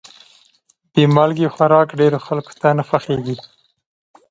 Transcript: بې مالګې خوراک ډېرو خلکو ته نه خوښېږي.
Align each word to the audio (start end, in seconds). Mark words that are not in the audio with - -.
بې 0.93 1.03
مالګې 1.15 1.47
خوراک 1.53 1.89
ډېرو 1.99 2.19
خلکو 2.27 2.53
ته 2.61 2.67
نه 2.77 2.83
خوښېږي. 2.87 3.35